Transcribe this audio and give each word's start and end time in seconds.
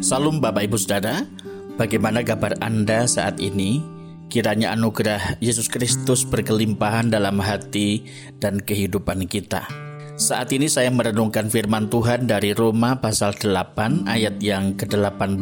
Salam 0.00 0.40
Bapak 0.40 0.64
Ibu 0.64 0.80
Saudara, 0.80 1.28
bagaimana 1.76 2.24
kabar 2.24 2.56
Anda 2.64 3.04
saat 3.04 3.36
ini? 3.36 3.84
Kiranya 4.32 4.72
anugerah 4.72 5.36
Yesus 5.44 5.68
Kristus 5.68 6.24
berkelimpahan 6.24 7.12
dalam 7.12 7.36
hati 7.36 8.08
dan 8.40 8.64
kehidupan 8.64 9.28
kita. 9.28 9.68
Saat 10.16 10.56
ini 10.56 10.72
saya 10.72 10.88
merenungkan 10.88 11.52
firman 11.52 11.92
Tuhan 11.92 12.24
dari 12.24 12.56
Roma 12.56 12.96
pasal 12.96 13.36
8 13.36 14.08
ayat 14.08 14.40
yang 14.40 14.72
ke-18. 14.80 15.36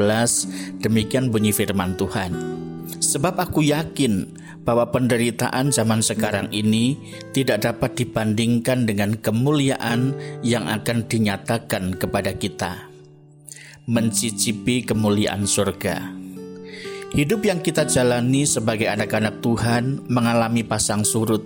Demikian 0.82 1.30
bunyi 1.30 1.54
firman 1.54 1.94
Tuhan. 1.94 2.34
Sebab 2.98 3.38
aku 3.38 3.62
yakin 3.62 4.26
bahwa 4.66 4.90
penderitaan 4.90 5.70
zaman 5.70 6.02
sekarang 6.02 6.50
ini 6.50 6.98
tidak 7.30 7.62
dapat 7.62 7.94
dibandingkan 7.94 8.90
dengan 8.90 9.14
kemuliaan 9.22 10.18
yang 10.42 10.66
akan 10.66 11.06
dinyatakan 11.06 11.94
kepada 11.94 12.34
kita 12.34 12.97
mencicipi 13.88 14.84
kemuliaan 14.84 15.48
surga. 15.48 16.12
Hidup 17.08 17.40
yang 17.48 17.64
kita 17.64 17.88
jalani 17.88 18.44
sebagai 18.44 18.84
anak-anak 18.84 19.40
Tuhan 19.40 20.04
mengalami 20.12 20.60
pasang 20.60 21.08
surut. 21.08 21.40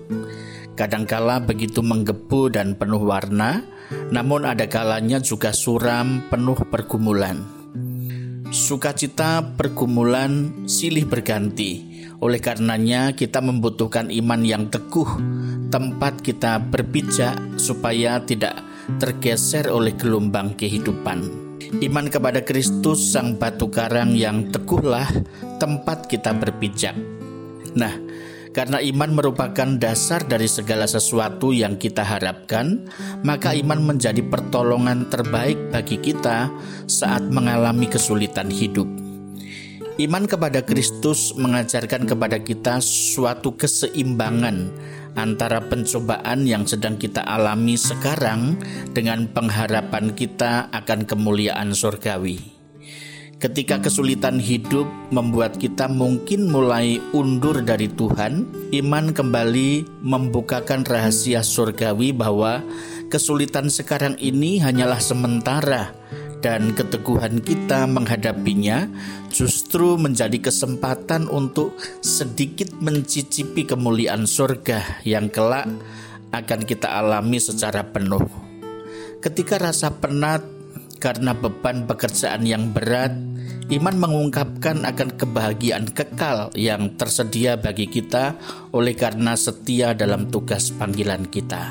Kadangkala 0.74 1.38
begitu 1.38 1.86
menggebu 1.86 2.50
dan 2.50 2.74
penuh 2.74 2.98
warna, 2.98 3.62
namun 4.10 4.42
ada 4.42 4.66
kalanya 4.66 5.23
juga 5.23 5.55
suram 5.55 6.27
penuh 6.27 6.59
pergumulan. 6.66 7.47
Sukacita 8.50 9.55
pergumulan 9.55 10.66
silih 10.66 11.06
berganti. 11.06 11.95
Oleh 12.19 12.42
karenanya 12.42 13.14
kita 13.14 13.38
membutuhkan 13.38 14.11
iman 14.11 14.42
yang 14.42 14.66
teguh, 14.66 15.09
tempat 15.70 16.19
kita 16.27 16.59
berpijak 16.59 17.38
supaya 17.55 18.19
tidak 18.27 18.59
tergeser 18.98 19.70
oleh 19.70 19.95
gelombang 19.95 20.59
kehidupan. 20.59 21.52
Iman 21.82 22.10
kepada 22.10 22.42
Kristus 22.42 23.14
sang 23.14 23.38
batu 23.38 23.70
karang 23.70 24.16
yang 24.16 24.50
teguhlah 24.50 25.06
tempat 25.62 26.10
kita 26.10 26.34
berpijak. 26.34 26.96
Nah, 27.78 27.94
karena 28.52 28.84
iman 28.84 29.16
merupakan 29.16 29.69
dasar 29.80 30.28
dari 30.28 30.44
segala 30.44 30.84
sesuatu 30.84 31.56
yang 31.56 31.80
kita 31.80 32.04
harapkan, 32.04 32.84
maka 33.24 33.56
iman 33.56 33.80
menjadi 33.94 34.20
pertolongan 34.20 35.08
terbaik 35.08 35.72
bagi 35.72 35.96
kita 35.96 36.52
saat 36.84 37.24
mengalami 37.32 37.88
kesulitan 37.88 38.52
hidup. 38.52 38.84
Iman 40.00 40.24
kepada 40.24 40.64
Kristus 40.64 41.36
mengajarkan 41.36 42.08
kepada 42.08 42.41
kita 42.41 42.80
suatu 42.80 43.56
keseimbangan 43.56 44.72
antara 45.16 45.60
pencobaan 45.64 46.44
yang 46.48 46.64
sedang 46.64 46.96
kita 46.96 47.20
alami 47.24 47.77
sekarang 47.77 48.56
dengan 48.92 49.28
pengharapan 49.28 50.16
kita 50.16 50.72
akan 50.72 51.04
kemuliaan 51.04 51.77
surgawi. 51.77 52.62
Ketika 53.42 53.82
kesulitan 53.82 54.38
hidup 54.38 54.86
membuat 55.10 55.58
kita 55.58 55.91
mungkin 55.91 56.46
mulai 56.46 57.02
undur 57.10 57.58
dari 57.66 57.91
Tuhan, 57.91 58.46
iman 58.70 59.10
kembali 59.10 59.98
membukakan 59.98 60.86
rahasia 60.86 61.42
surgawi 61.42 62.14
bahwa 62.14 62.62
kesulitan 63.10 63.66
sekarang 63.66 64.14
ini 64.22 64.62
hanyalah 64.62 65.02
sementara 65.02 65.91
dan 66.42 66.74
keteguhan 66.74 67.38
kita 67.38 67.86
menghadapinya 67.86 68.90
justru 69.30 69.94
menjadi 69.94 70.50
kesempatan 70.50 71.30
untuk 71.30 71.78
sedikit 72.02 72.74
mencicipi 72.82 73.62
kemuliaan 73.64 74.26
surga 74.26 75.06
yang 75.06 75.30
kelak 75.30 75.70
akan 76.34 76.60
kita 76.66 76.90
alami 76.90 77.38
secara 77.38 77.86
penuh. 77.86 78.26
Ketika 79.22 79.62
rasa 79.62 79.94
penat 79.94 80.42
karena 80.98 81.30
beban 81.30 81.86
pekerjaan 81.86 82.42
yang 82.42 82.74
berat, 82.74 83.14
iman 83.70 83.96
mengungkapkan 84.02 84.82
akan 84.82 85.14
kebahagiaan 85.14 85.86
kekal 85.94 86.50
yang 86.58 86.98
tersedia 86.98 87.54
bagi 87.54 87.86
kita 87.86 88.34
oleh 88.74 88.98
karena 88.98 89.38
setia 89.38 89.94
dalam 89.94 90.26
tugas 90.26 90.75
panggilan 90.75 91.31
kita. 91.31 91.70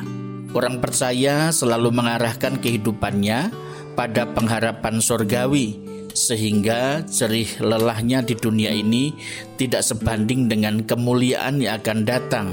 Orang 0.52 0.84
percaya 0.84 1.52
selalu 1.56 1.96
mengarahkan 1.96 2.60
kehidupannya 2.60 3.71
pada 3.94 4.28
pengharapan 4.32 5.00
sorgawi, 5.04 5.80
sehingga 6.12 7.04
cerih 7.08 7.48
lelahnya 7.64 8.24
di 8.24 8.36
dunia 8.36 8.72
ini 8.72 9.16
tidak 9.56 9.84
sebanding 9.84 10.52
dengan 10.52 10.84
kemuliaan 10.84 11.64
yang 11.64 11.80
akan 11.80 12.00
datang. 12.04 12.48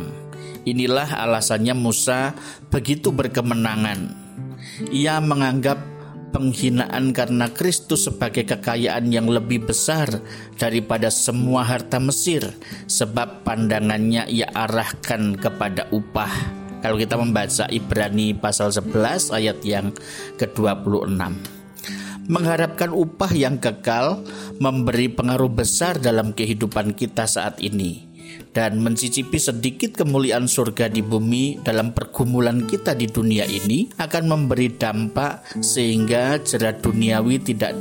Inilah 0.66 1.08
alasannya 1.24 1.74
Musa 1.74 2.36
begitu 2.68 3.08
berkemenangan. 3.14 4.12
Ia 4.92 5.18
menganggap 5.18 5.80
penghinaan 6.28 7.16
karena 7.16 7.48
Kristus 7.48 8.04
sebagai 8.04 8.44
kekayaan 8.44 9.08
yang 9.08 9.32
lebih 9.32 9.64
besar 9.64 10.12
daripada 10.60 11.08
semua 11.08 11.64
harta 11.64 11.96
Mesir, 11.96 12.44
sebab 12.84 13.48
pandangannya 13.48 14.28
ia 14.28 14.52
arahkan 14.52 15.40
kepada 15.40 15.88
upah 15.88 16.57
kalau 16.82 16.96
kita 16.96 17.18
membaca 17.18 17.64
Ibrani 17.70 18.34
pasal 18.36 18.70
11 18.74 19.34
ayat 19.34 19.58
yang 19.66 19.94
ke-26. 20.38 21.18
Mengharapkan 22.28 22.92
upah 22.92 23.32
yang 23.32 23.56
kekal 23.56 24.20
memberi 24.60 25.08
pengaruh 25.08 25.48
besar 25.48 25.96
dalam 25.96 26.36
kehidupan 26.36 26.92
kita 26.92 27.24
saat 27.24 27.56
ini 27.64 28.08
dan 28.52 28.80
mencicipi 28.80 29.40
sedikit 29.40 29.96
kemuliaan 29.96 30.44
surga 30.44 30.92
di 30.92 31.00
bumi 31.00 31.62
dalam 31.64 31.96
pergumulan 31.96 32.68
kita 32.68 32.92
di 32.92 33.08
dunia 33.08 33.48
ini 33.48 33.88
akan 33.96 34.24
memberi 34.28 34.72
dampak 34.76 35.62
sehingga 35.64 36.40
jerat 36.44 36.84
duniawi 36.84 37.40
tidak 37.40 37.72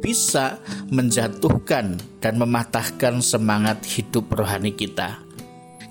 bisa 0.00 0.56
menjatuhkan 0.88 2.00
dan 2.24 2.34
mematahkan 2.40 3.20
semangat 3.20 3.84
hidup 3.84 4.32
rohani 4.32 4.72
kita. 4.72 5.20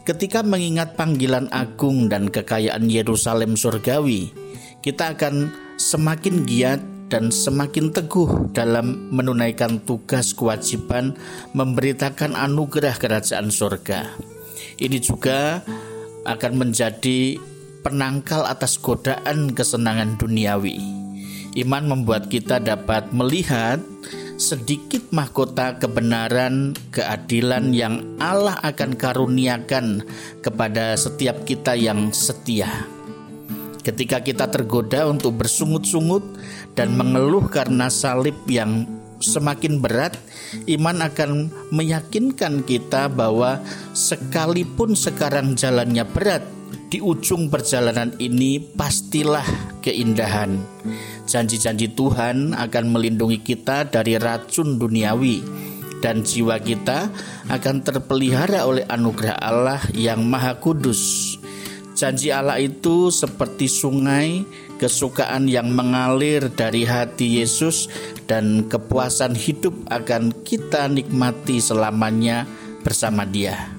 Ketika 0.10 0.42
mengingat 0.42 0.98
panggilan 0.98 1.54
agung 1.54 2.10
dan 2.10 2.34
kekayaan 2.34 2.90
Yerusalem 2.90 3.54
surgawi, 3.54 4.34
kita 4.82 5.14
akan 5.14 5.54
semakin 5.78 6.50
giat 6.50 6.82
dan 7.14 7.30
semakin 7.30 7.94
teguh 7.94 8.50
dalam 8.50 9.14
menunaikan 9.14 9.78
tugas 9.86 10.34
kewajiban 10.34 11.14
memberitakan 11.54 12.34
anugerah 12.34 12.98
kerajaan 12.98 13.54
surga. 13.54 14.10
Ini 14.82 14.98
juga 14.98 15.62
akan 16.26 16.54
menjadi 16.58 17.38
penangkal 17.86 18.50
atas 18.50 18.82
godaan 18.82 19.54
kesenangan 19.54 20.18
duniawi. 20.18 20.82
Iman 21.54 21.86
membuat 21.86 22.34
kita 22.34 22.58
dapat 22.58 23.14
melihat 23.14 23.78
sedikit 24.40 25.12
mahkota 25.12 25.76
kebenaran, 25.84 26.72
keadilan 26.96 27.76
yang 27.76 28.00
Allah 28.24 28.56
akan 28.64 28.96
karuniakan 28.96 30.08
kepada 30.40 30.96
setiap 30.96 31.44
kita 31.44 31.76
yang 31.76 32.16
setia. 32.16 32.88
Ketika 33.84 34.24
kita 34.24 34.48
tergoda 34.48 35.12
untuk 35.12 35.44
bersungut-sungut 35.44 36.24
dan 36.72 36.96
mengeluh 36.96 37.52
karena 37.52 37.92
salib 37.92 38.40
yang 38.48 38.88
semakin 39.20 39.84
berat, 39.84 40.16
iman 40.72 41.04
akan 41.04 41.52
meyakinkan 41.76 42.64
kita 42.64 43.12
bahwa 43.12 43.60
sekalipun 43.92 44.96
sekarang 44.96 45.60
jalannya 45.60 46.08
berat, 46.08 46.48
di 46.88 47.04
ujung 47.04 47.52
perjalanan 47.52 48.16
ini 48.18 48.58
pastilah 48.58 49.46
keindahan 49.84 50.58
Janji-janji 51.30 51.94
Tuhan 51.94 52.58
akan 52.58 52.86
melindungi 52.90 53.38
kita 53.46 53.86
dari 53.86 54.18
racun 54.18 54.82
duniawi 54.82 55.46
dan 56.02 56.26
jiwa 56.26 56.58
kita 56.58 57.14
akan 57.54 57.86
terpelihara 57.86 58.66
oleh 58.66 58.82
anugerah 58.90 59.38
Allah 59.38 59.78
yang 59.94 60.26
Maha 60.26 60.58
Kudus. 60.58 61.38
Janji 61.94 62.34
Allah 62.34 62.58
itu 62.58 63.14
seperti 63.14 63.70
sungai 63.70 64.42
kesukaan 64.82 65.46
yang 65.46 65.70
mengalir 65.70 66.50
dari 66.50 66.82
hati 66.82 67.46
Yesus 67.46 67.94
dan 68.26 68.66
kepuasan 68.66 69.38
hidup 69.38 69.76
akan 69.94 70.34
kita 70.42 70.90
nikmati 70.90 71.62
selamanya 71.62 72.50
bersama 72.82 73.22
Dia. 73.30 73.70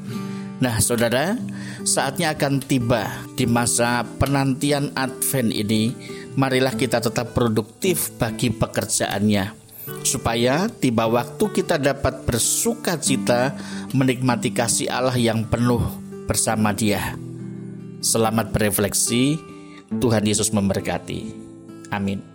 Nah, 0.61 0.79
saudara, 0.79 1.35
saatnya 1.83 2.37
akan 2.37 2.61
tiba 2.61 3.09
di 3.33 3.49
masa 3.49 4.05
penantian 4.21 4.93
Advent 4.93 5.51
ini 5.57 5.97
marilah 6.39 6.75
kita 6.75 7.03
tetap 7.03 7.35
produktif 7.35 8.15
bagi 8.19 8.55
pekerjaannya 8.55 9.61
supaya 10.07 10.71
tiba 10.71 11.11
waktu 11.11 11.45
kita 11.51 11.81
dapat 11.81 12.23
bersuka 12.23 12.95
cita 13.01 13.57
menikmati 13.91 14.55
kasih 14.55 14.87
Allah 14.87 15.17
yang 15.19 15.47
penuh 15.49 15.83
bersama 16.31 16.71
Dia. 16.71 17.19
Selamat 18.01 18.55
berefleksi, 18.55 19.37
Tuhan 19.99 20.25
Yesus 20.25 20.55
memberkati. 20.55 21.35
Amin. 21.91 22.30